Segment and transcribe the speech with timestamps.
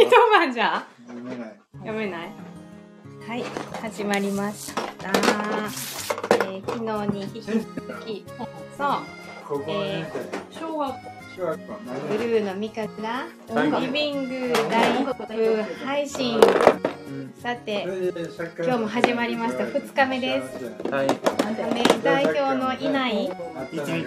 [0.00, 1.56] 一晩じゃ読めない。
[1.74, 2.32] 読めない？
[3.28, 3.44] はい
[3.82, 6.78] 始まりました、えー、昨
[7.12, 7.60] 日に引き続
[8.06, 8.24] き
[8.78, 8.88] そう
[9.46, 10.06] 高校年
[10.50, 10.94] 小学
[12.08, 15.14] ブルーのミカがはいリビングライブ
[15.84, 16.40] 配信。
[17.42, 17.86] さて
[18.58, 19.64] 今日も始まりました。
[19.64, 20.64] 2日目です。
[20.90, 21.06] はい。
[21.08, 22.02] 2日目。
[22.02, 23.30] 代表のいない。
[23.72, 24.06] 一日。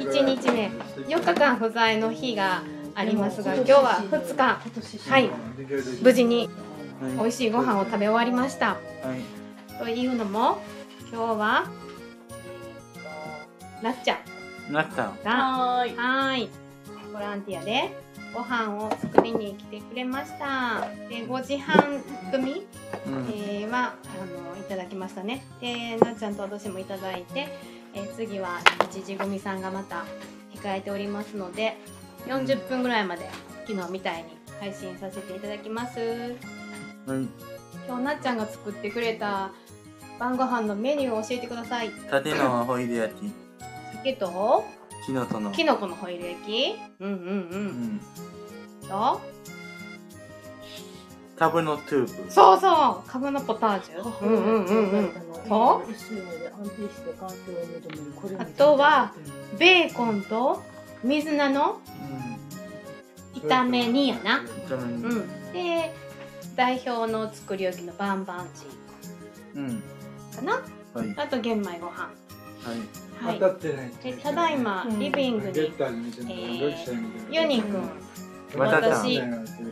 [0.00, 0.70] 1日目。
[1.08, 2.62] 4日間不在の日が
[2.94, 5.10] ありますが今日は2日。
[5.10, 5.30] はい。
[6.02, 6.48] 無事に
[7.18, 8.68] 美味しいご飯を食べ終わりました。
[8.68, 9.44] はい
[9.78, 10.58] というのも
[11.12, 11.68] 今日は
[13.82, 14.18] なっちゃ
[14.68, 14.72] ん。
[14.72, 15.18] なったん。
[15.24, 16.50] がはーい。
[17.12, 17.90] ボランティアで
[18.32, 20.88] ご飯を作りに来てくれました。
[21.08, 22.02] で5時半
[22.32, 22.66] 組、
[23.70, 25.44] はあのいただきましたね。
[25.60, 27.48] でなっちゃんと私もいただいて、
[27.94, 30.04] えー次は1時組さんがまた
[30.54, 31.76] 控えておりますので
[32.26, 33.28] 40分ぐらいまで
[33.66, 35.98] 昨日みたいに配信させていただきます。
[35.98, 37.28] はい。
[37.86, 39.50] 今日なっちゃんが作ってくれた
[40.18, 41.90] 晩ご飯のメニューを教えてください。
[42.10, 43.32] 縦のホイル焼き。
[44.02, 44.64] 鮭と
[45.06, 45.76] キノコのきの。
[45.76, 46.76] このホイル焼き？
[47.00, 47.96] うんうんううん。
[47.96, 48.00] ん
[48.88, 49.20] と
[51.36, 53.10] カブのトゥープそうそう。
[53.10, 54.26] カブのポタージュ？
[54.26, 55.10] うんうんうんうん。
[55.48, 55.82] と
[58.38, 59.12] あとは
[59.58, 60.62] ベーコンと
[61.04, 61.80] 水菜の
[63.34, 64.40] 炒め煮やな。
[64.70, 64.82] うん。
[65.04, 65.52] うん。
[65.52, 65.92] で
[66.56, 68.66] 代表の作り置きのバンバンチ
[69.56, 69.82] うん。
[70.32, 70.52] ーかな。
[70.94, 71.14] はい。
[71.16, 72.04] あと玄米ご飯。
[72.04, 72.10] は
[73.22, 73.26] い。
[73.26, 73.38] はい。
[73.40, 73.90] 当たってない。
[74.02, 75.72] でただいまリビングにう
[76.28, 76.74] え
[77.30, 77.88] ユニくん。
[78.56, 79.20] 私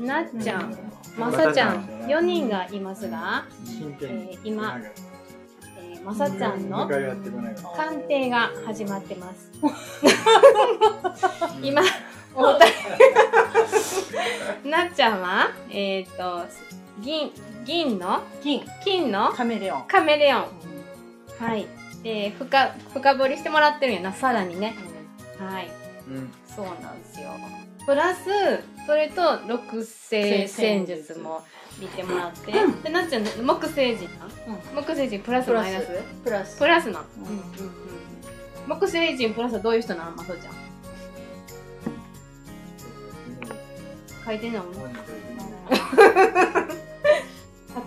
[0.01, 0.77] なっちゃん。
[1.17, 1.85] まさちゃん。
[2.09, 3.45] 4人がいますが、
[4.03, 5.12] えー今えー
[6.05, 9.51] まさちゃんの鑑定が始まってます。
[11.63, 11.83] 今
[12.35, 12.73] お互い
[14.69, 15.53] なっちゃんは？
[15.71, 16.45] えっ、と
[17.01, 17.31] 銀
[17.65, 18.23] 銀の？
[18.43, 18.65] 金。
[18.85, 19.33] 金の？
[19.33, 19.87] カメレオン。
[19.87, 20.47] カメレオン。
[21.39, 21.67] はい。
[22.03, 24.13] で深深掘りしてもらってるんやな。
[24.13, 24.75] さらにね。
[25.39, 25.71] はい。
[26.09, 26.33] うん。
[26.47, 27.29] そうなんですよ。
[27.87, 28.21] プラス
[28.87, 31.43] それと六星戦術も
[31.83, 32.53] 見てもらって。
[32.85, 34.29] でなっちゃん木星人な
[34.75, 35.87] 木星人プラスマイナス？
[36.25, 36.59] プラス。
[36.59, 36.91] プラス。
[36.91, 37.25] な、うん。
[37.25, 37.43] うんうんうん
[38.65, 40.13] 木星人プラスはどういう人なの？
[40.13, 40.55] まそちゃん。
[44.25, 44.63] 書いてんの？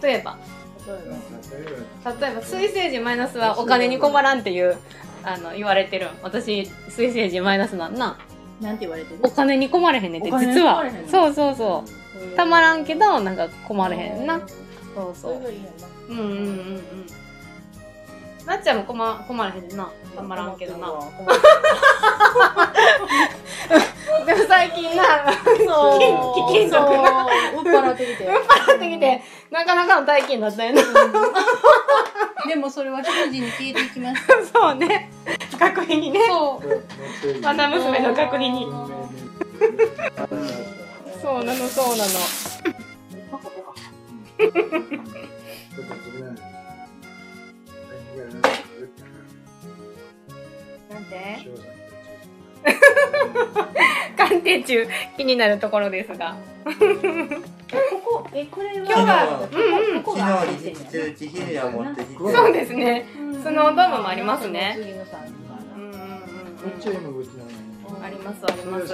[0.02, 0.38] 例えば。
[0.86, 2.42] 例えば。
[2.42, 4.78] 水星人マイナスはお金に困らんっていう
[5.24, 6.08] あの言われてる。
[6.08, 8.18] ん私水星人マイナスなんな。
[8.60, 9.20] なんて言われてる？
[9.24, 10.84] お金に困れへんねんって実は。
[11.10, 11.90] そうそうそう
[12.36, 14.40] たまらんけどなんか困れへんな。
[14.96, 15.34] そうそう。
[16.10, 16.82] うんうんうんうん。
[18.46, 19.92] なっちゃんも困困らへんな。
[20.16, 20.88] たまらんけどな。
[24.26, 25.04] でも最近な
[25.66, 26.00] そう。
[26.00, 26.18] 金
[26.48, 26.96] 金属そう。
[26.96, 28.26] 売っ払ってきて。
[28.66, 29.22] 買ってきて。
[29.52, 30.82] なかなかの大金だったよな
[32.48, 35.12] でもそれは瞬時に消えていきましたそうね。
[35.60, 36.22] 学費にね。
[36.28, 37.42] そう。
[37.42, 38.68] まな娘の学費に
[41.46, 42.12] なのそうなの。
[50.90, 51.48] なんて
[54.18, 56.36] 鑑定中気になるところですが。
[56.66, 56.72] こ
[58.24, 58.30] こ。
[58.34, 59.56] えこれは今日はう
[59.92, 63.06] んうんここが昨日に中地昼夜持ってきてそうですね。
[63.20, 63.44] うん。
[63.44, 64.78] スノードームもありますね。
[64.80, 65.28] 次のさんか
[65.76, 65.92] うんうん。
[65.92, 66.06] うんうん
[68.02, 68.94] あありますあります。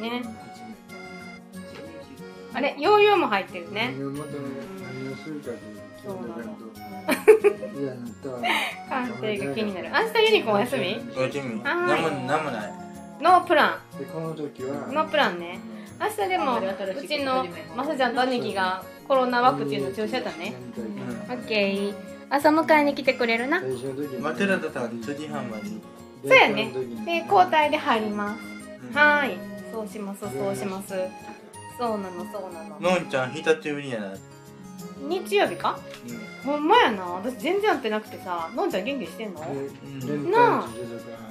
[0.00, 0.43] ねね
[2.54, 3.94] あれヨーヨーも入ってるね。
[3.98, 4.38] 何を求め
[5.04, 5.40] 何をする。
[5.40, 5.58] かという
[6.04, 6.44] そうなの
[7.80, 8.40] いやなったわ
[8.88, 9.88] 鑑定が気になる。
[9.88, 10.82] 明日ユニコーンお休み？
[11.16, 12.72] おやすみはないんもなんもない。
[13.20, 14.86] ノープラでこの時は？
[14.86, 15.58] ンノープランね。
[16.00, 16.62] 明日でもう
[17.06, 20.54] ちのまさちゃんと兄貴がコロナワクチンの注射だね。
[21.28, 21.94] オッケー。
[22.30, 23.62] 朝迎えに来てくれるな。
[24.20, 25.64] マテラダさん9時半まで。
[26.26, 26.72] そうやね。
[27.04, 28.96] で交代で入ります。
[28.96, 29.38] はーい。
[29.72, 30.94] そうしますそうします
[31.78, 32.80] そうなのそうなの。
[32.80, 34.14] のんちゃん久しぶりやな。
[35.08, 35.78] 日曜日か？
[36.44, 37.04] ほんまやな。
[37.04, 39.40] 私全然会ってなくてさのんちゃん元気してんの？
[39.40, 40.68] うんなあ。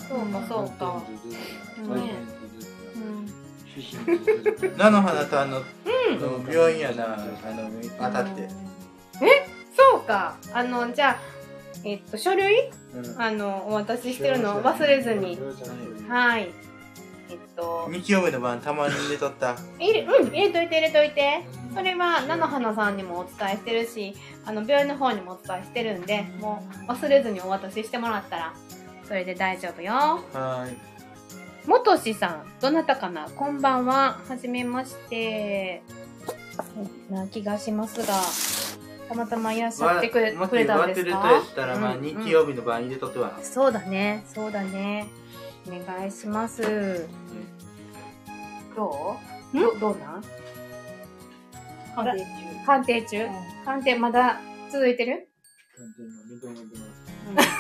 [0.09, 1.01] そうかそうか。
[1.95, 2.13] ね
[4.77, 5.61] 菜の花とあの
[6.47, 7.15] 病院やな。
[7.15, 7.25] あの
[7.97, 8.49] 当たって。
[9.75, 10.35] そうか。
[10.53, 11.19] あのじゃあ
[11.83, 12.69] えっと書類？
[12.93, 13.21] うん。
[13.21, 15.39] あのお渡ししてるのを忘れずに。
[16.07, 16.49] はい
[17.55, 19.55] と日曜日の晩たまに入れとった。
[19.79, 21.45] 入れうん入れといて入れといて。
[21.73, 24.13] それは菜の花さんにもお伝えしてるし
[24.45, 28.53] あの病院の方にもお伝えしてるんでもう忘れずにお渡ししてもらったら
[29.07, 29.93] それで大丈夫よ。
[29.93, 30.77] はーい
[31.65, 33.27] 元志さんどなたかな？
[33.29, 34.19] こんばんは。
[34.27, 35.81] はじめまして。
[37.09, 38.13] な気がしますが、
[39.09, 40.41] たまたまいらっしゃってくれたん
[40.79, 41.21] 割ってるですか？
[41.23, 43.39] とやったら、まあ、日曜日の晩入れとっては。
[43.41, 45.07] そうだね、そうだね。
[45.67, 47.07] お願いします。
[48.75, 49.17] ど
[49.53, 49.59] う？
[49.59, 50.17] どどうな？
[50.17, 50.23] ん
[51.95, 52.65] 鑑定中。
[52.65, 53.29] 鑑定中？
[53.65, 54.39] 鑑定まだ
[54.71, 55.27] 続いてる？
[56.43, 56.75] 認めて
[57.35, 57.53] ます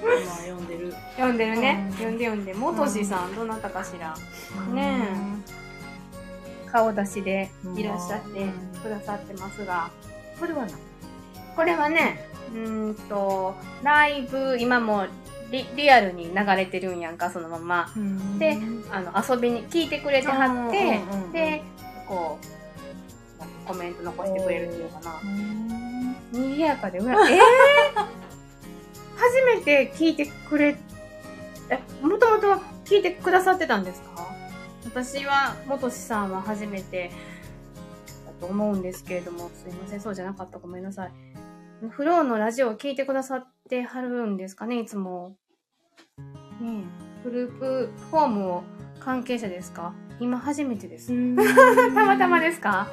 [0.00, 0.92] 今読んでる。
[1.16, 1.92] 読んでるねうん。
[1.92, 2.54] 読んで読んで。
[2.54, 4.14] もとしさん、どなたかしら？
[4.72, 5.08] ね
[6.70, 8.46] 顔出しでいらっしゃって
[8.82, 9.90] くださってますが。
[10.38, 10.72] これはな？
[11.56, 15.06] これはね、うーんと、ライブ、今も
[15.50, 17.90] リリアルに流れてるんやんか、そのまま。
[18.38, 18.58] で
[18.90, 21.62] あの、遊びに聞いてくれてはって、うんで、
[22.06, 25.20] こう、コメント残してくれるっていうのかな。
[26.32, 27.38] 賑やかで、うわ、えー、
[29.16, 30.76] 初めて聞いてくれ、
[31.70, 32.54] え、もともと
[32.84, 34.28] 聞いてくださってたんですか？
[34.84, 37.10] 私は、元志さんは初めて
[38.26, 40.58] だと思うんですけれども、すいません、そうじゃなかった。
[40.58, 41.12] ごめんなさい。
[41.90, 45.36] フローのラジオを聞いてくださってはるんですかね、いつも。
[46.60, 46.82] ね
[47.22, 48.62] え、グループフォームを
[48.98, 49.92] 関係者ですか？
[50.18, 51.12] 今初めてです。
[51.94, 52.88] たまたまですか？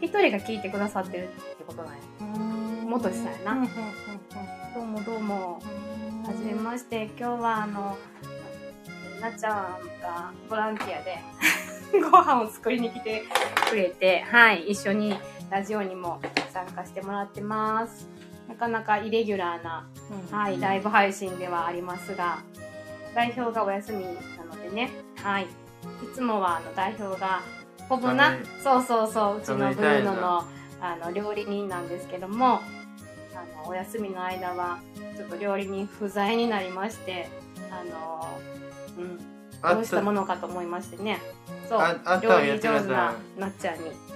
[0.00, 2.00] 一人が聞いてくださってるってことなんや。
[2.84, 3.66] 元志さんやな
[4.74, 5.54] どうもどうも。
[6.24, 7.10] はじめまして。
[7.18, 7.96] 今日はあの、
[9.20, 9.54] なっちゃん
[10.00, 11.18] がボランティアで
[12.00, 13.24] ご飯を作りに来て
[13.68, 15.18] くれて、はい、一緒に
[15.50, 16.20] ラジオにも
[16.66, 18.08] 参加してもらってます。
[18.48, 19.88] なかなかイレギュラーな、
[20.30, 20.36] うん。
[20.36, 22.38] はい、ライブ配信ではありますが、
[23.14, 24.10] 代表がお休みな
[24.44, 25.44] のでね、はい。
[25.44, 25.46] い
[26.14, 27.42] つもはあの代表が、
[27.88, 28.36] ほぼな？
[28.62, 30.44] そうそうそう、うちのブルーノの
[30.80, 32.60] あの料理人なんですけども、
[33.34, 34.80] あのお休みの間は
[35.16, 37.28] ちょっと料理人不在になりまして、
[37.70, 38.38] あの、
[38.98, 39.20] うん、
[39.62, 41.20] あどうしたものかと思いましてね、
[41.68, 41.80] そう。
[42.22, 43.88] 料理上手なはなっちゃんに。
[43.88, 44.15] うん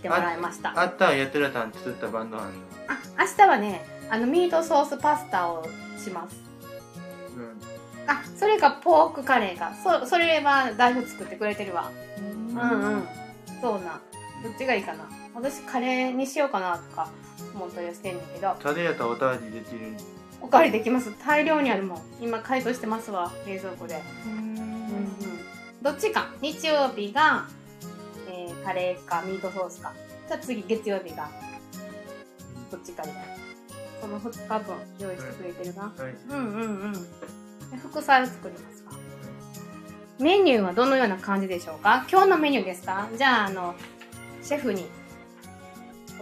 [0.00, 0.72] 来てもらいました。
[0.78, 2.50] あったわやってるやつは作ったバンドあんの？
[2.88, 5.64] あ、明日はね、あの、ミートソースパスタを
[5.98, 6.36] します。
[7.36, 7.60] うん。
[8.06, 9.72] あ、それかポークカレーか。
[9.84, 11.90] そ、それは代表作ってくれてるわ。
[12.18, 13.08] うんうん。
[13.60, 14.00] そうな。
[14.42, 15.06] どっちがいいかな。
[15.34, 17.08] 私カレーにしようかなとか
[17.54, 18.56] 思ったりしてんねんけど。
[18.58, 19.94] タレやったらおたわりできる？
[20.40, 21.12] おかわりできます。
[21.24, 22.02] 大量にあるもん。
[22.22, 23.30] 今解凍してますわ。
[23.46, 24.00] 冷蔵庫で。
[24.26, 25.10] うんうん。
[25.82, 26.28] どっちか。
[26.40, 27.59] 日曜日が、えー、
[28.64, 29.92] カレーかミートソースか。
[30.28, 31.28] じゃあ次月曜日が、
[32.70, 33.28] どっちかみたいな。
[34.00, 35.82] その2日分用意してくれてるな。
[35.82, 36.14] はい。
[36.28, 36.92] うんうんうん。
[36.92, 36.98] で
[37.82, 38.92] 副菜を作りますか。
[40.18, 42.06] メニューはどのような感じでしょうか？
[42.10, 43.08] 今日のメニューですか？
[43.16, 43.74] じゃあ、あの、
[44.42, 44.86] シェフに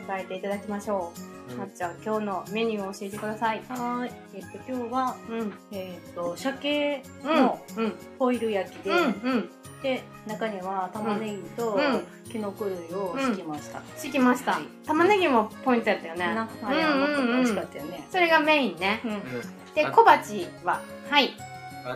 [0.07, 1.38] 答えていただきましょう。
[1.57, 3.63] なっちゃん、今日のメニューを教えてください。
[3.69, 4.13] はーい。
[4.35, 5.53] えっと、今日は、うん。
[5.73, 7.37] えっと、鮭うん。
[7.37, 7.93] のうん。
[8.19, 8.99] ホイル焼きで、うん。
[8.99, 9.51] うん。
[9.83, 13.81] で、中には玉ねぎとうんきのこ類を敷きました。
[13.97, 16.35] 敷きました、はい玉ねぎもポイントやったよね。
[16.35, 18.07] なあれ、美味しかったよね。
[18.11, 19.01] それがメインね。
[19.05, 19.75] うん。
[19.75, 21.31] で、あ小鉢は、はい。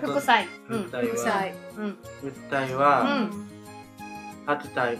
[0.02, 0.46] 副菜。
[0.68, 0.82] うん。
[0.84, 1.54] 副菜は副菜。
[1.76, 1.98] うん。
[2.22, 3.48] 物体は、うん
[4.46, 4.98] 白菜、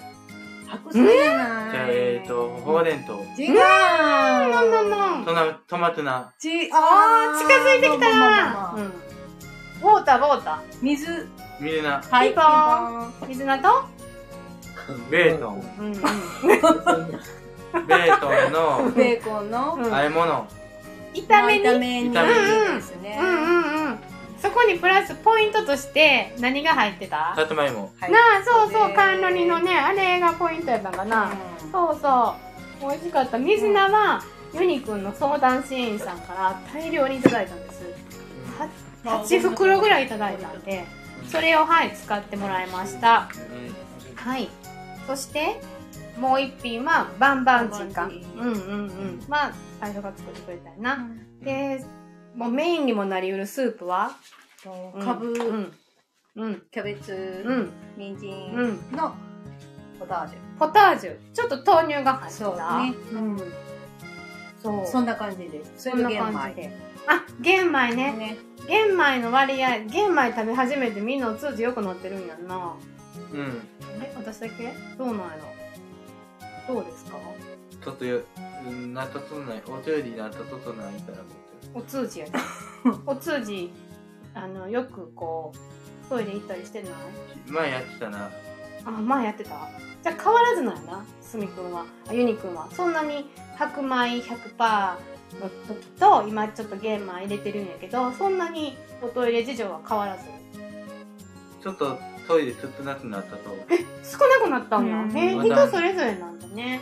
[0.73, 1.81] 白菜じゃじゃない。
[1.81, 3.55] あえっと、ほうれんと、違う。
[3.59, 8.85] なんなんなんトマトマトナ、ちあー、近づいてきたまあまあまあまあうん。
[8.85, 11.29] ウォーター、ウォータ水。
[11.61, 12.33] ミルナ、はい。
[12.33, 12.45] ポー
[13.09, 13.27] ンー。
[13.29, 13.85] 水菜と？
[15.11, 15.93] ベートン、うんうん。
[15.95, 20.47] ベートンのベーコンのうん和え物、
[21.15, 21.65] 炒めに。
[21.65, 23.19] 炒めに炒めにですね。
[23.21, 23.62] うんうんうん。
[24.43, 27.33] そこにプラスポイントとして何が入ってた？
[27.37, 31.31] さつまいも、はいなあ、そうそう、甘露煮のね、あれがポイントやったんかな。
[31.65, 32.35] うんそうそ
[32.87, 32.91] う。
[32.91, 33.39] 美味しかった。
[33.39, 34.23] 水菜は、
[34.53, 37.83] ユニくんの相談支援員さんから大量にいただいたんです。
[38.59, 38.69] は
[39.25, 40.85] 8袋ぐらいいただいたんで、
[41.29, 43.29] それをはい、使ってもらいました。
[44.17, 44.49] はい。
[45.07, 45.61] そして、
[46.19, 48.55] もう一品は、バンバンチンバンチうんうんう
[48.89, 49.25] ん。
[49.29, 51.07] まあ、最初が作ってくれたよな。
[51.41, 51.85] で、
[52.35, 54.13] もうメインにもなりうるスープは？
[55.05, 55.73] かぶ、うん。
[56.37, 56.63] うん。
[56.71, 57.71] キャベツ、うん。
[57.97, 59.15] 人参うんの
[59.99, 61.17] ポタージポタージュ。
[61.33, 62.45] ちょっと豆乳が入ってた。
[62.45, 63.39] そうねうん。
[64.63, 64.73] そう。
[64.83, 64.87] ュ。
[64.87, 65.73] そんな感じです。
[65.77, 66.11] そそんな。
[66.11, 66.77] 感じで。
[67.07, 68.13] あ、玄米ね。
[68.13, 68.37] ね。
[68.67, 72.75] 玄米の割合、玄米食べ始めてみんなお通じ良くなってるんやんな。
[73.33, 73.63] うん、
[74.01, 74.73] え、私だけ？
[74.97, 75.25] どうなんや
[76.69, 76.75] ろ？
[76.75, 77.19] どうですか？
[77.83, 78.21] ちょっとよ、
[78.67, 81.19] うんなったとない、お料理になったとないから
[81.75, 82.33] お通じやね。
[83.07, 83.73] お通じ、
[84.35, 85.53] あの、よくこ
[86.07, 86.93] う、トイレ行ったりしてない？
[87.47, 87.53] る。
[87.53, 88.31] 前やってたな。
[88.85, 89.51] あ、前やってた？
[90.03, 91.85] じゃあ変わらずなんやな、すみくんは。
[92.09, 92.67] あ、ゆにくんは。
[92.73, 94.95] そんなに白米100%
[95.41, 100.25] の時と、今ちょっと玄米入れてるんやけど、そんなにおトイレ事情は変わらず？
[101.63, 103.51] ちょっとトイレ少なくなったと
[104.03, 106.81] 少なくなったんや、うんえ人それぞれなんだね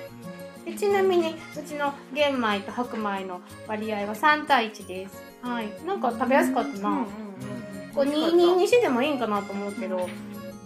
[0.70, 5.22] でちなみにうちの玄米と白米の割合は3対1です。
[5.42, 5.68] はい。
[5.86, 7.06] なんか食べやすかったな、
[7.94, 10.08] こう22にしてもいいんかなと思うけど。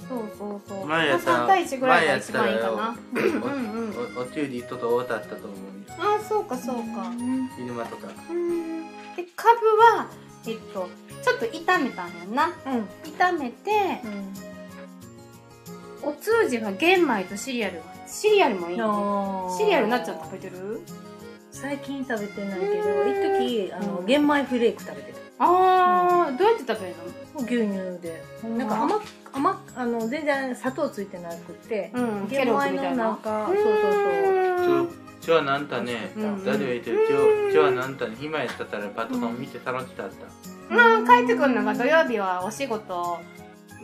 [0.08, 0.87] そうそうそう。
[0.87, 2.96] 前やったら3対1ぐらいが一番いいかな。
[3.14, 5.54] おうんうんおおチューリーとと多かったと思うよ
[5.99, 7.11] ああそうかそうか
[7.56, 8.82] 昼間とかうん
[9.16, 10.08] でカブは
[10.46, 10.88] えっと
[11.23, 14.00] ちょっと炒めたんやなうん炒めて
[16.06, 18.84] お通じは玄米とシリアルシリアルもいいね。
[19.58, 20.80] シリアルなっちゃん食べてる？
[21.50, 22.73] 最近食べてないけど
[23.38, 25.18] 一時あの玄米フレーク食べてた。
[25.38, 26.94] あー、どうやって食べる
[27.38, 28.23] 牛乳で。
[28.56, 29.00] なんか甘
[29.32, 32.28] 甘あの全然砂糖ついてなくてのうん。
[32.28, 33.04] ケ玄米ロッグみたいな。
[33.04, 33.64] のなんかそうそう。
[34.64, 36.12] そうちょちょなんたね？
[36.16, 36.44] うん。
[36.44, 36.99] 誰が言ってる？
[37.52, 38.16] ちょはなんたね？
[38.20, 40.11] 暇やったらパトカン見て楽しかっ
[40.68, 40.76] た。
[40.76, 41.06] うん。
[41.06, 43.18] 帰ってくるのが土曜日はお仕事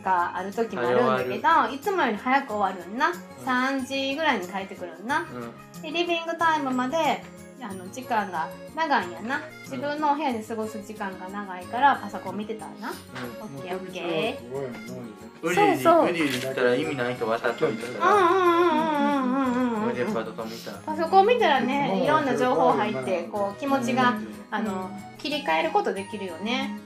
[0.03, 1.29] がある時もあるんだけ
[1.69, 3.11] どいつもより早く終わるんな。
[3.45, 5.21] 3時ぐらいに帰ってくるんな。
[5.21, 5.81] うん。
[5.81, 7.23] でリビングタイムまで
[7.61, 9.41] あの時間が長いんやな。
[9.63, 12.93] 自分のお部屋で過ごす時間が長いからパソコン見てたらな
[13.41, 15.41] オッケーオッケー。
[15.41, 16.09] ウリリそうそう。
[16.09, 24.13] ウリリしたら意味ない人渡っといたうんからうんうんうんうんうんうん俺でパトカン見たパソコン見たらねいろんな情報入ってこう気持ちが
[24.51, 26.77] あの切り替えることできるよね。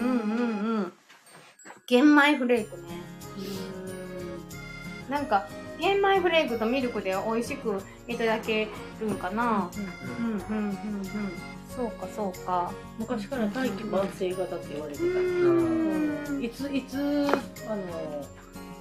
[0.00, 0.92] うんうんうん
[1.90, 3.02] 玄米フレークね。
[3.36, 5.48] うんなんか
[5.80, 8.68] 玄米フレークとミルクで美味しくいただけ
[9.00, 9.68] るんかな。
[9.76, 10.68] うんうんうん。
[10.68, 11.04] うん
[11.68, 12.70] そうかそうか。
[12.98, 16.44] 昔から大器晩成型って言われてうたん。
[16.44, 16.96] いついつ
[17.68, 17.82] あの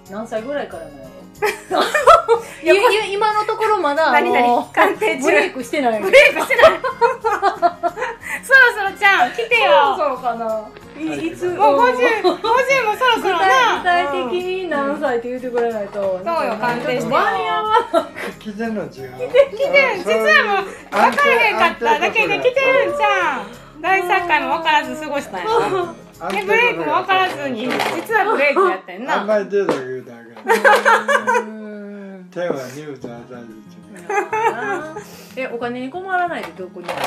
[0.09, 1.09] 何歳ぐらいからなの？
[3.11, 4.29] 今のところまだあ何？
[4.29, 5.23] の々鑑定中。
[5.23, 6.01] ブレイクしてない。
[6.01, 6.79] ブレイクしてない。
[8.43, 9.95] そろそろちゃん来てよ。
[9.97, 10.67] そうかな。
[10.97, 11.35] いい。
[11.35, 11.47] つ？
[11.49, 13.77] もう50、50もそろそろ具体な。
[13.77, 15.93] 具体的に何歳って言ってくれないと。
[16.01, 17.19] そうそうよ鑑定してよ。
[17.19, 18.07] 間に合わ
[18.39, 21.99] 来てんの違う来来てん、実はもう、分からへんかった。
[21.99, 23.81] だけで来てるんじゃん。
[23.81, 25.95] 第3回も分からず過ごしたんやな。
[26.27, 27.71] で、ブレイクも分からずに、実
[28.15, 29.21] はブレイクやってんな。
[29.21, 30.03] あんまり出たらうん
[32.31, 33.45] 手はニュートンあたり
[35.35, 36.99] えお金に困らないでどこにある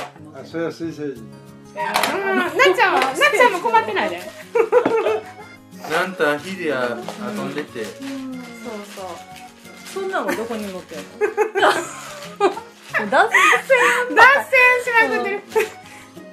[0.42, 1.30] あそれは水星人
[1.72, 1.76] うん、
[2.36, 4.20] なっちゃんは、なっちゃんも困ってないで。
[5.90, 6.98] なんたヒデア
[7.34, 7.94] 遊んでてそう
[8.94, 9.06] そう。
[9.86, 11.04] そんなのどこに持ってんの？
[12.92, 13.30] 脱脱線
[14.84, 15.40] しまくってる。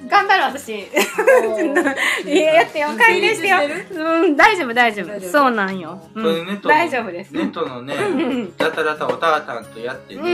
[0.08, 0.72] 頑張る私。
[2.26, 2.88] いや、やってよ。
[2.98, 3.58] 帰りしてよ。
[3.92, 5.06] うん、大丈夫、大丈夫。
[5.08, 6.00] 大丈夫そうなんよ。
[6.14, 7.32] うそれん大丈夫です。
[7.32, 10.32] ネットのねんダタダタおたあたんとやってねうんう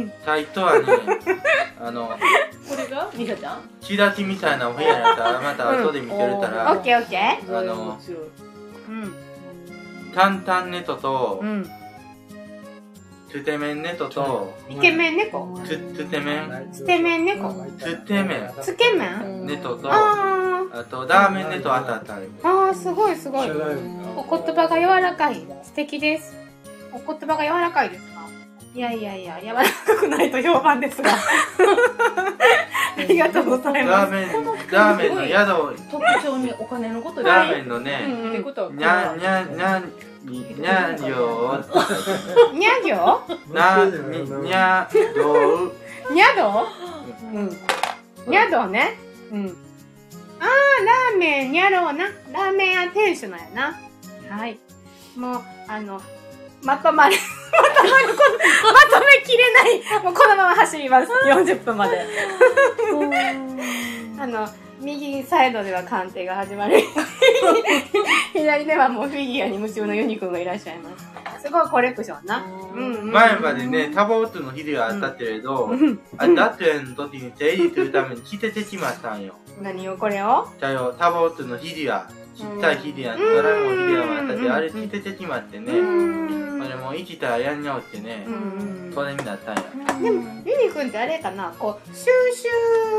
[0.00, 0.12] ん。
[0.24, 0.84] サイトはね
[1.80, 2.08] あの
[2.68, 3.08] これが？
[3.14, 3.60] ミサちゃん？
[3.80, 7.58] チラシみたいなお部屋やったらまた後で見てるたオッらケーオッケー。
[7.58, 7.98] あの
[8.88, 9.14] うん。
[10.14, 11.70] タンタンネトとうん。
[13.30, 15.40] トゥテメンネトとイケメン猫。
[15.56, 17.52] トゥトゥテメンつけ麺猫。
[17.52, 19.46] トゥテメンつけ麺？
[19.46, 22.18] ネトとああとラーメンネトあたったあ。
[22.66, 23.50] ああ、すごいすごい。
[24.16, 25.46] お言葉が柔らかい。
[25.62, 26.36] 素敵です。
[26.92, 28.18] お言葉が柔らかいですか？
[28.74, 29.70] いやいやいや、柔らか
[30.00, 31.10] くないと評判ですが。
[32.98, 34.10] ありがとうございます。
[34.10, 34.28] ラーメン
[34.70, 35.22] ラーメンの
[35.76, 38.30] 宿特徴にお金のことラーメンのうんねうん。
[38.30, 39.82] ってことはにゃにゃにゃ
[40.28, 41.64] ににゃんよ
[42.52, 43.20] にゃ行
[43.52, 43.92] なに
[44.42, 45.72] にゃど
[46.12, 46.66] にゃど
[47.32, 47.50] うん。
[48.26, 48.96] にゃどね。
[49.30, 49.56] うん。
[50.40, 52.06] ああ、ラーメンにゃろうな。
[52.32, 54.36] ラーメン屋店主なんやな。
[54.36, 54.58] はい。
[55.16, 56.00] もう、あの、
[56.62, 60.02] まとまれ、まとまるまとめきれない。
[60.02, 61.08] もうこのまま走ります。
[61.26, 62.04] 40分まで。
[64.20, 64.48] あの、
[64.80, 66.82] 右サイドでは鑑定が始まる。
[68.38, 71.08] 左ではもうフィギュアに夢中のユニくんがいらっしゃいます。
[71.42, 72.44] すごいコレクションな。
[73.12, 76.00] 前までねタバオツの日ではあったけれどうん。
[76.16, 79.34] あだっての時に整理するために着ててしまったんよ。
[79.62, 80.48] 何をこれを？
[80.58, 85.72] じゃよタバオツの日ではちっちゃい日ではドラえもん日ではあったけどあれ着ててしまってね
[86.68, 88.92] うんそれもう生きたらやんにゃおってねうん。
[88.94, 89.62] それになったんや。
[90.02, 92.04] でもユニくんってあれかなこう収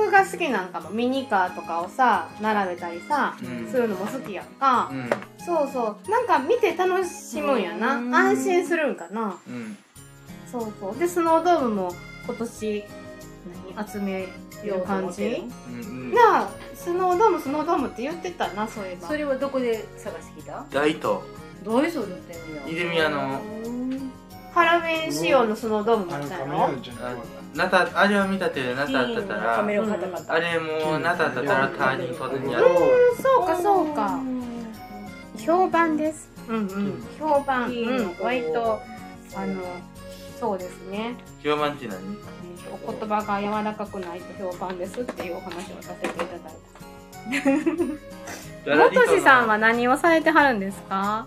[0.06, 3.68] 集が好きなんかもミニカーとかをさ並べたりさうん。
[3.70, 4.90] するのも好きやんか。
[4.92, 5.10] うん。
[5.46, 6.12] そうそう。
[6.12, 7.96] なんか見て楽しむんやな。
[7.96, 8.16] うん。
[8.16, 9.38] 安心するんかな。
[9.48, 9.78] うん。
[10.52, 11.00] そうそう。
[11.00, 11.92] でスノードームも
[12.26, 12.84] 今年
[13.76, 14.28] 何集め
[14.64, 14.82] る？
[14.86, 15.44] 感じ？
[15.70, 16.14] うんうん。
[16.14, 19.08] なあスノードームスノードームって言ってたなそういえば。
[19.08, 20.66] それはどこで探してきた？
[20.72, 21.24] 大と
[21.64, 23.42] どういう人売ってんの泉屋の
[24.54, 27.16] ハロウィン仕様のスノードームもあの来たカやろメレオンちゃんあ
[27.56, 29.36] なたあれを見たてでなただったたか
[30.20, 30.34] った。
[30.34, 32.66] あれもなただったらカーに袖にある。
[32.66, 32.74] うん。
[33.22, 34.20] そうかそうか。
[35.38, 36.30] 評判です。
[36.48, 37.04] うんうん。
[37.20, 38.82] 評判、うん、割と
[39.36, 39.62] あの
[40.40, 41.16] そうですね。
[41.44, 41.98] 評判って何？
[42.86, 46.40] お言葉が柔らかくないと評判ですっていうお話をさせていただい
[48.66, 48.76] た。
[48.76, 51.26] 元志さんは何をされてはるんですか？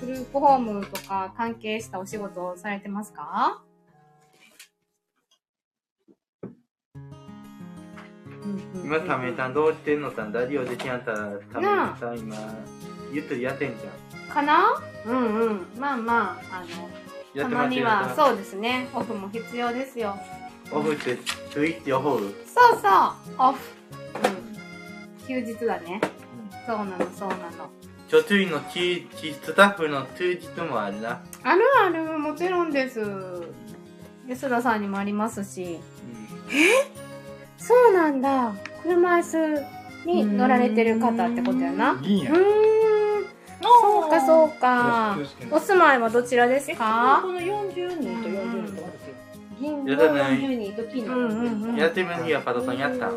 [0.00, 3.62] グループホームとか関係したお仕事をされてますか？
[8.82, 11.66] 今タメたんどうしてんのさんラジオできやんたらタメ
[11.98, 12.36] さん今
[13.12, 14.34] ゆっくりやってんじゃん。
[14.34, 14.82] かな？
[15.06, 15.66] うんうん。
[15.78, 16.64] まあまああ
[17.36, 18.88] のたまにはそうですね。
[18.94, 20.16] オフも必要ですよ。
[20.72, 21.18] オフって
[21.52, 22.34] スイッチオフ？
[22.46, 22.92] そうそう。
[23.38, 23.58] オフ、
[25.20, 26.00] うん、休日だね、
[26.66, 27.70] そうなのそうなの
[28.10, 33.00] 初注意のチチスタッフの通知もあるな、あるあるもちろんです。
[34.26, 35.78] 安田さんにもありますし。
[37.56, 38.52] そうなんだ。
[38.82, 41.92] 車椅子に乗られてる方ってことやな。
[41.92, 42.40] う銀やーん。
[43.60, 45.16] そうかそうか。
[45.52, 47.20] お住まいはどちらですか？
[47.22, 51.16] この40人と40人と私銀のやだね40人と金の。
[51.16, 51.76] うん40人うんうん。
[51.76, 53.10] やってみるにはパトさんやった。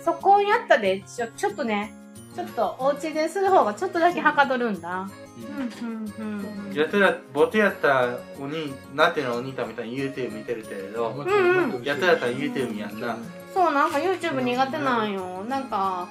[0.00, 1.00] そこやったで。
[1.00, 1.92] ちょちょっとね
[2.34, 5.08] ちょっとお家でする方がちょっとだけはかどるんだ。
[5.36, 13.16] うんうんうんやつらボトやったおになんてのお兄さんみたいに YouTube 見てるけれどもっともっと後ろやったら YouTube やんな。
[13.52, 15.44] そうなんか YouTube 苦手なんよ。
[15.48, 16.08] なんか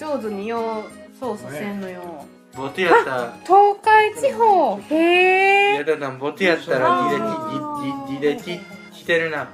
[0.00, 2.24] 上手によう操作せんのよ。
[2.54, 3.34] ボトやった。
[3.44, 4.80] 東海地方？
[4.90, 5.74] へえ。
[5.74, 9.48] やだなボトやったらあ履歴履履歴してるな。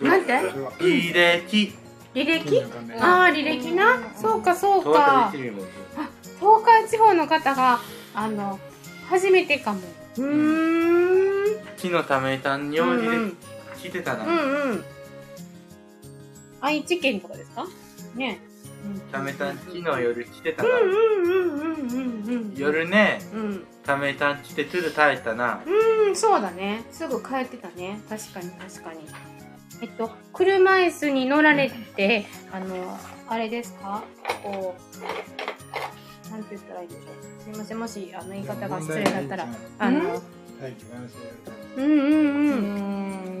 [0.00, 0.32] なんて？
[0.80, 1.72] 履歴
[2.24, 2.48] 履歴？
[2.50, 3.98] そうなんかねああ履歴な？
[4.16, 5.30] そうかそうか。
[5.32, 7.80] 東海地方の方が
[8.14, 8.58] あの
[9.08, 9.80] 初めてかも。
[10.16, 11.58] うーん。
[11.76, 13.36] 木のためたん名字でうん
[13.76, 14.84] 聞いてたな、うんうん。
[16.60, 17.66] 愛知県とかですか？
[18.14, 18.40] ね。
[19.12, 23.64] ためたん木の夜来てたな、うんうんうんうんうんうん夜ねうん。
[23.84, 25.60] ためたん来てつる耐えたな。
[25.66, 26.84] うんそうだね。
[26.90, 28.00] すぐ帰ってたね。
[28.08, 29.06] 確かに確かに
[29.80, 34.02] えっと車椅子に乗られてあのあれですか？
[34.42, 34.74] こ
[36.28, 37.42] うなんて言ったらいいんでしょう。
[37.42, 37.78] すいません。
[37.78, 39.46] もしあの言い方が失礼だったら
[39.78, 40.00] あの
[40.60, 41.54] 大気完成う。
[41.54, 41.90] んうんうん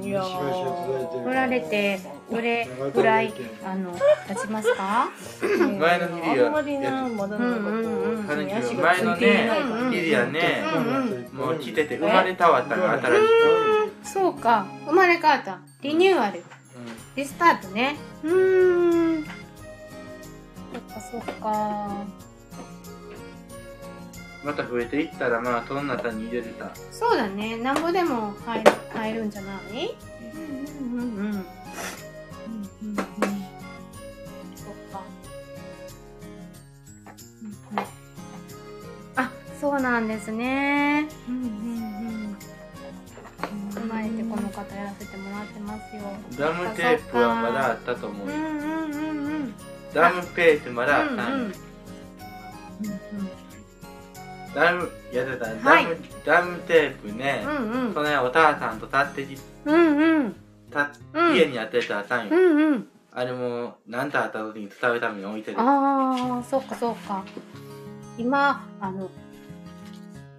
[0.00, 0.02] ん。
[0.04, 3.92] いや仕事を続いてる乗られてどれぐらいあの
[4.28, 5.08] 立ちますか？
[5.42, 7.76] 前の日あんまりなまだなんかこう
[8.22, 9.50] ん前のね
[9.90, 10.78] リリアねう
[11.34, 13.20] んもう来てて生まれたわったが新し
[14.02, 14.66] く、そうか。
[14.86, 15.60] 生まれ変わった。
[15.82, 16.42] リニューアル。
[17.14, 17.96] リスタートね。
[18.24, 19.24] うーん。
[19.24, 19.32] そっ
[20.94, 22.04] かそっか
[24.48, 27.58] また増えていったらまあその中に入れるさ、そうだね。
[27.58, 29.94] なんぼでも入る入るんじゃない？
[30.34, 30.98] うん。
[31.00, 31.26] うんうんうんうん。
[31.26, 31.44] うんうん
[34.56, 35.02] そっか。
[37.42, 37.84] うんうん。
[39.16, 39.30] あ
[39.60, 41.06] そうなんですね。
[41.28, 42.38] うんうんうん。
[43.70, 46.02] 生まれてこの方やらせてもらってますよ。
[46.38, 49.54] ダムテープはまだあったと思ううんうんうんうん
[49.92, 51.52] ダムペースまだあった、うんうん
[54.54, 55.84] ダムいやだからはい。
[55.84, 57.94] ダム、ダムテープね、うんうん。
[57.94, 60.36] そのお母さんと立ってきうんうん。
[60.70, 61.36] たうん。
[61.36, 62.88] 家にやってたさんよ、うんうん。
[63.12, 65.60] あれも何とあった時に伝えるために置いてる。
[65.60, 67.24] ああそっかそっか。
[68.16, 69.10] 今あの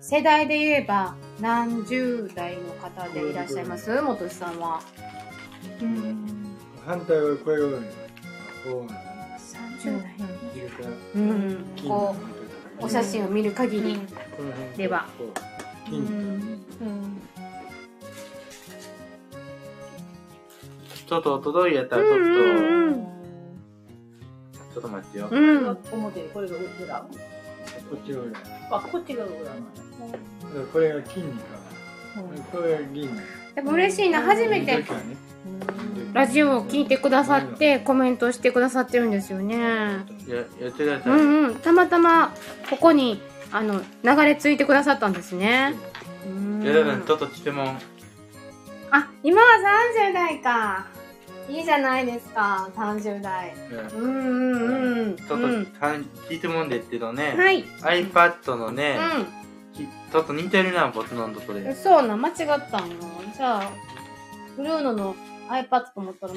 [0.01, 4.01] 世代で言えば何十代の方でいらっしゃいます？
[4.01, 4.81] 元志さんは。
[5.81, 6.55] うん。
[6.85, 7.75] 反対はこれをこ
[8.87, 8.91] う
[9.81, 10.15] 30代。
[10.53, 11.65] 入れたうんうん。
[11.87, 12.38] こう
[12.81, 13.99] お写真を見る限り。
[14.77, 15.07] では。
[21.07, 23.03] ちょっと届いやったらちょっと、うんうんうん。
[24.73, 25.77] ちょっと待ってよ、うん。
[25.91, 26.99] 表これが裏。
[26.99, 27.07] こ
[27.95, 28.39] っちが裏。
[28.71, 29.81] あこっちが裏なんだ。
[30.71, 31.33] これが金に
[32.13, 33.01] 変わるこれが銀。
[33.03, 33.09] に
[33.55, 34.21] でも嬉しいな。
[34.21, 34.85] 初めて
[36.13, 39.57] ラジオを聞いてくださってコメントしてくださってるんですよね。
[39.57, 41.55] ややってください、うんうん。
[41.55, 42.33] たまたま
[42.69, 45.75] ここにあの流れ着いてくださったんですね。
[46.27, 46.63] うん。
[46.63, 47.77] いやだからちょっと質問
[48.91, 49.47] あ今は
[49.99, 50.87] 30代か。
[51.47, 53.55] いいじゃないですか30代。
[53.71, 55.15] いやうんうんうん。
[55.15, 55.65] ちょっと、うん。
[55.65, 57.63] かん質問ですけどね、はい。
[57.81, 58.99] iPad のね、
[59.75, 62.35] うきちょっと似てるな僕のとこれんそうなん間違っ
[62.69, 62.95] たんよ
[63.35, 63.71] じゃあ
[64.57, 65.15] ブルーノの
[65.49, 66.33] iPad と思ったら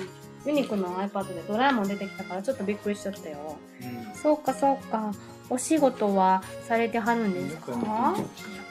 [0.46, 3.56] ユニクの iPad でドラえもん出てきたからちょっとびっくりしちゃったよ。
[3.82, 4.14] うん。
[4.14, 5.12] そうかそうか。
[5.50, 8.14] お仕事はされてはるんですか？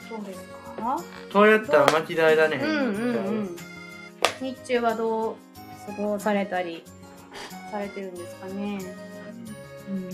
[0.08, 0.40] そうです
[0.76, 0.98] か？
[1.32, 3.26] そうやったら間違えられへんうんうん。
[3.26, 3.56] うん
[4.40, 5.36] 日中はどう
[5.86, 6.82] 過ごされたり
[7.70, 8.78] されてるんですかね？
[9.88, 10.10] うん。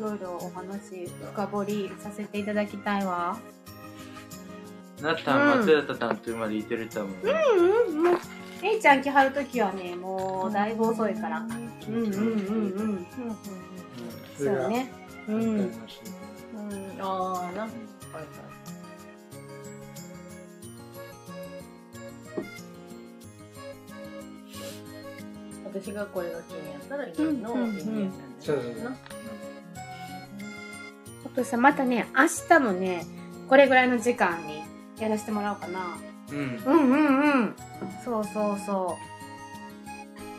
[0.00, 3.38] ろいろお話深掘りさせていただきたいわ。
[5.02, 7.10] なったん松田さんとまでいてるたもん。
[7.22, 8.18] うんうん、もう、
[8.62, 11.40] えいちゃん来はるときはね、もうだいぶ遅いから。
[11.40, 12.22] うんうんうんう
[12.92, 13.06] ん。
[14.36, 14.92] それがそうね。
[15.28, 15.58] うわかりん。
[15.58, 16.20] ました
[16.60, 18.24] うんああなはいはい
[25.64, 28.12] 私がこれが気にやったらいいのうんうんうん気にやっ
[28.44, 28.96] たんだよな
[31.24, 33.06] お父さん、またね、明日もね、
[33.48, 34.59] これぐらいの時間に
[35.00, 35.98] やらせてもらおうかな。
[36.30, 36.62] うん。
[36.64, 37.56] うんうんうん。
[38.04, 38.96] そうそうそ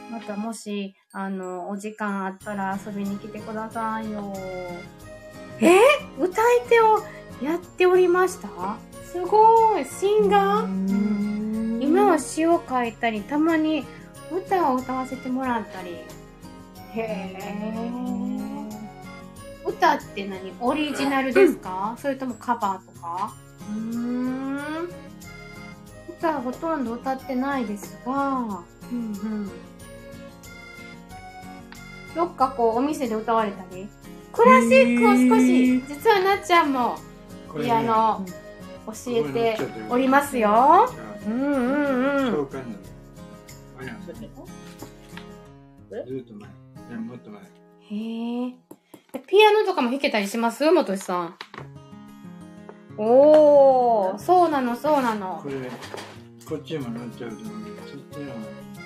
[0.10, 0.14] う。
[0.14, 4.34] またもし、あの、お時間あったら遊びに来てくださいよ。
[5.60, 5.80] え？
[6.20, 7.00] 歌い手を
[7.42, 8.48] やっておりました？
[9.04, 11.82] すごいシンガー？
[11.82, 13.86] 今は詩を書いたり、たまに
[14.32, 15.96] 歌を歌わせてもらったり。
[16.94, 18.31] へえ。
[19.82, 20.54] 歌って何？
[20.60, 23.34] オリジナルですか、それともカバーとか？
[23.68, 24.60] うーん。
[26.08, 29.50] 歌はほとんど歌ってないですが、うんうん。
[32.16, 33.90] どっかこうお店で歌われたり？
[34.32, 36.96] クラシックを少し、実はなっちゃんも
[37.60, 38.24] ピアノ
[38.86, 39.58] 教えて
[39.90, 40.88] おりますよ。
[41.26, 42.28] うんうんうん。
[42.28, 42.76] あ紹介なの。
[43.80, 43.98] あいや。
[44.06, 44.12] そ
[45.96, 46.50] れずっと前。
[46.50, 46.54] い
[46.92, 47.42] やもっと前。
[47.42, 48.54] へえ。
[49.20, 50.70] ピアノとかも弾けたりします？
[50.72, 51.36] 元しさん。
[52.98, 55.42] おー、そうなの、そうなの。
[55.44, 55.50] こ。
[55.50, 55.56] れ
[56.48, 58.26] こっちにも乗っちゃうと思うけどそっちの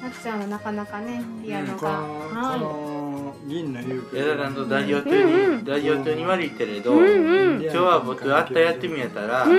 [0.02, 1.92] なっちゃんはなかなかね、ピアノこが。
[1.92, 5.64] はの銀の言うけやだらんとラジオ中うんうん。
[5.64, 7.62] に、ラジオ中に悪いけれど、うんうん。
[7.64, 9.52] 今日は僕あったやってみやったら、うん。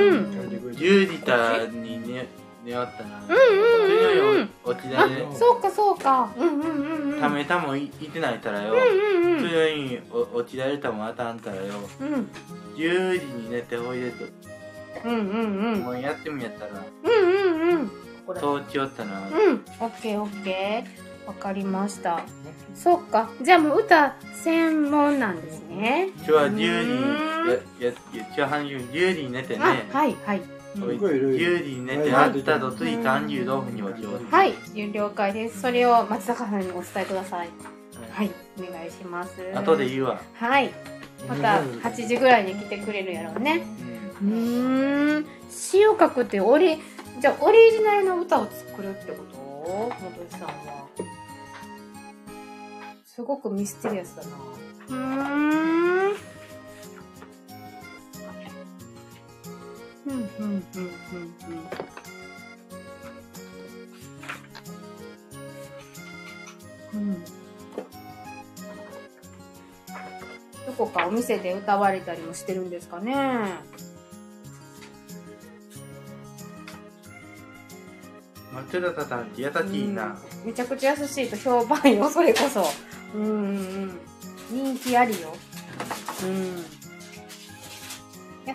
[0.73, 2.29] 10リターにね、
[2.67, 3.21] 寝わったな。
[3.21, 4.97] うんうんうんうんそれより落ちい。
[4.97, 6.35] あだね、、そうかそうか。
[6.37, 7.21] うんうんうんうん。
[7.21, 8.75] ためたもいいてないたらよ。
[8.75, 9.41] うんうんうん。
[9.41, 11.63] それよりお落ちられたもあたんたらよ。
[12.01, 12.29] うん
[12.77, 14.25] 10時に寝ておいでと。
[15.05, 15.81] うんうんうん。
[15.83, 17.91] もうやってみやったら、うんうんうん。
[18.27, 19.29] これそうちよったな。
[19.29, 19.65] うん。
[19.81, 21.07] オッケーオッケー。
[21.27, 22.25] わかりました。
[22.75, 23.31] そっか。
[23.43, 26.11] じゃあもう歌専門なんですね。
[26.19, 27.49] 今日は10時、うん
[27.81, 27.93] や、や、
[28.33, 29.87] 一応半時10時に寝てね。
[29.93, 30.56] あ、はいはい。
[30.83, 34.27] おいすごいいろいろ10時に寝て、あったと次36分に落ちよう。
[34.31, 35.61] はい、了解です。
[35.61, 37.49] それを松坂さんにお伝えください。
[38.11, 39.31] はい、お願いします。
[39.55, 40.21] 後で言うわ。
[40.35, 40.71] はい。
[41.29, 43.67] また8時ぐらいに来てくれるやろうね。
[44.23, 45.27] うん。
[45.51, 46.79] 詩を書くってオリ、
[47.21, 49.37] じゃあオリジナルの歌を作るってこと？
[50.03, 50.87] 元井さんは。
[53.05, 54.37] すごくミステリアスだな。
[54.89, 55.36] うーん。
[60.77, 60.91] うん、うん、
[66.95, 67.11] うん。
[67.11, 67.25] うん。
[70.67, 73.15] どこかお店で歌われたりもしてるんですかね。
[78.53, 80.19] 松田さん優しいな。
[80.45, 82.65] めちゃくちゃ優しいと評判よ、それこそ。
[83.15, 84.75] うんうんうん。
[84.75, 85.33] 人気ありよ。
[86.25, 86.66] うん。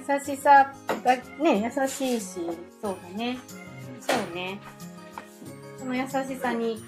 [0.07, 2.39] 優しさがね、優しいし、
[2.81, 3.37] そうだね。
[3.99, 4.59] そうね。
[5.77, 6.83] その優しさに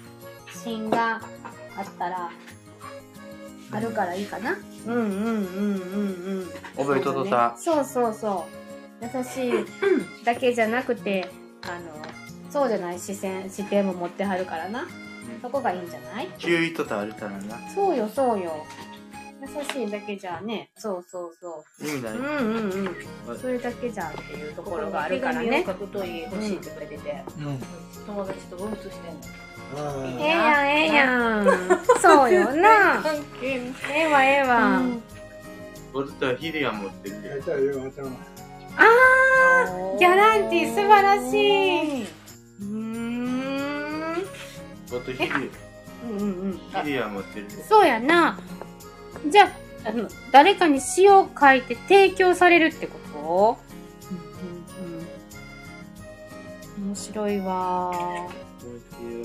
[0.62, 1.20] 芯が
[1.76, 2.30] あったら、
[3.72, 4.56] あるからいいかな。
[4.86, 6.48] うんうんうんうんうん。
[6.76, 7.54] 覚えととさ。
[7.58, 8.46] そうそうそ
[9.02, 9.04] う。
[9.04, 11.28] 優しいだけじゃなくて、
[11.62, 12.04] あの、
[12.50, 14.86] そうじゃない視線、視点も持ってはるからな。
[15.42, 16.28] そこがいいんじゃない？
[16.38, 17.58] 注意とたあるからな。
[17.74, 18.64] そうよ、そうよ。
[19.42, 21.64] 優しいだけじゃね、そうそうそ。
[21.80, 22.96] 意味ないううんうん
[23.28, 23.38] うん。
[23.38, 25.64] それだけじゃんっていうところがあるからね手。
[25.64, 27.58] 紙を書くといい欲しいって書いてて、うん
[28.06, 29.20] 友達と文通してんの
[29.76, 31.06] あええやん、ええや
[31.42, 31.44] ん。
[32.00, 33.02] そうよな。
[33.42, 34.82] ええわ、ええわ。
[35.94, 37.16] 俺とはヒデが持ってる
[38.76, 42.02] ああー、ギャランティー素晴らしい。
[42.02, 44.14] うーん。
[44.92, 45.28] 俺とヒデ、
[46.04, 46.60] うんうんうん。
[46.74, 47.64] あヒデが持ってるで。
[47.64, 48.38] そうやな。
[49.28, 49.44] じゃ
[49.84, 53.58] あ、あの、誰かに詩を書いて提供されるってこと？
[54.80, 54.82] う
[56.80, 56.88] んうん。
[56.88, 57.92] 面白いわ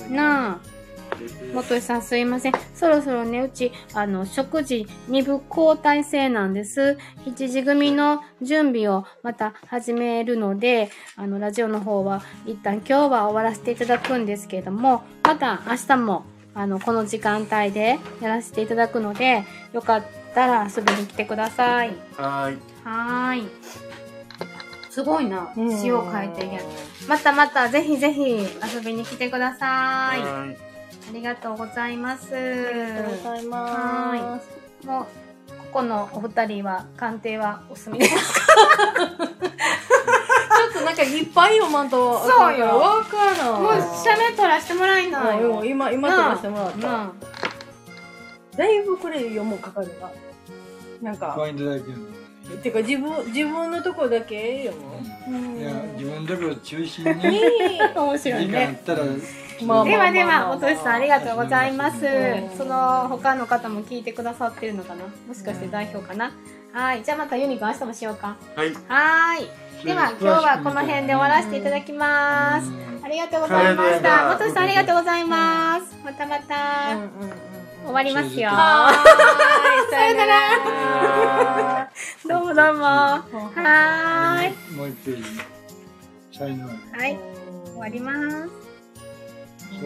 [0.09, 0.59] なあ。
[1.53, 2.53] 元井さんすいません。
[2.75, 6.97] そろそろね、うち、あの、食事2部交代制なんです。
[7.25, 16.25] 7時組の準備をまた始めるので、あの、ラジオの方は一旦今日は終わらせていただくんですけれども、また明日も、
[16.59, 20.03] あの、この時間帯でやらせていただくので、よかっ
[20.35, 21.89] たら遊びに来てください。
[22.17, 22.57] はーい。
[22.83, 23.47] はーい。
[24.89, 25.53] すごいな。
[25.55, 26.65] うん詩を書いてやる。
[27.07, 28.45] またまたぜひぜひ
[28.75, 30.21] 遊びに来てください。
[30.21, 30.57] はーい。
[30.57, 32.35] ありがとうございます。
[32.35, 32.37] あ
[32.73, 34.85] りがとうございます。
[34.85, 35.05] もう、
[35.71, 38.41] このお二人は鑑定はお済みですか？
[40.89, 42.65] なんかいっぱい読まんとそうよ。
[42.65, 43.61] わからん。
[43.61, 47.11] もう写メ撮らせてもらいなうんよ今今撮らせてもらった、うん。
[48.57, 49.93] だいぶこれ読むかかる
[51.01, 52.57] ななんかポイントだけの。
[52.63, 54.83] てか自分自分のとこだけ読
[55.27, 57.41] む、いや、自分のところ中心に、
[57.95, 59.03] 面白い時間あねったら、
[59.63, 60.49] まあではでまあまあ。
[60.49, 62.03] はおとしさんありがとうございます。
[62.03, 62.57] うん。
[62.57, 65.03] その他の方も聞いてくださってるのかな？
[65.27, 66.31] もしかして代表かな？
[66.73, 67.03] はい。
[67.03, 68.35] じゃあまたユニくん明日もしようか。
[68.55, 68.73] はい。
[68.73, 74.29] はーいでは今日はこの辺で終わらせていただきますうんありがとうございました。
[74.29, 75.97] ありがとうございますもとしさんありがとうございます。
[76.05, 77.49] またまた、うんうんうん
[77.85, 78.51] 終わりますよ。
[79.89, 81.89] さよならら
[82.27, 82.83] どうもどうも。
[82.83, 84.75] はーい。
[84.75, 85.23] もう一ページ。
[86.37, 87.01] 才能ある。
[87.01, 87.17] はい、
[87.65, 88.68] 終わります。